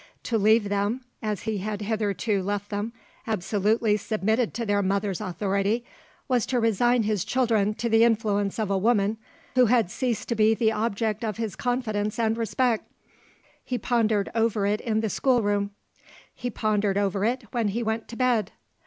To 0.23 0.37
leave 0.39 0.69
them 0.69 1.01
(as 1.21 1.43
he 1.43 1.59
had 1.59 1.81
hitherto 1.83 2.41
left 2.41 2.71
them) 2.71 2.91
absolutely 3.27 3.97
submitted 3.97 4.51
to 4.55 4.65
their 4.65 4.81
mother's 4.81 5.21
authority, 5.21 5.85
was 6.27 6.47
to 6.47 6.59
resign 6.59 7.03
his 7.03 7.23
children 7.23 7.75
to 7.75 7.87
the 7.87 8.03
influence 8.03 8.57
of 8.57 8.71
a 8.71 8.77
woman, 8.79 9.17
who 9.53 9.67
had 9.67 9.91
ceased 9.91 10.27
to 10.29 10.35
be 10.35 10.55
the 10.55 10.71
object 10.71 11.23
of 11.23 11.37
his 11.37 11.55
confidence 11.55 12.17
and 12.17 12.35
respect. 12.35 12.91
He 13.63 13.77
pondered 13.77 14.31
over 14.33 14.65
it 14.65 14.81
in 14.81 15.01
the 15.01 15.09
schoolroom; 15.11 15.69
he 16.33 16.49
pondered 16.49 16.97
over 16.97 17.23
it 17.23 17.43
when 17.51 17.67
he 17.67 17.83
went 17.83 18.07
to 18.07 18.15
bed. 18.15 18.53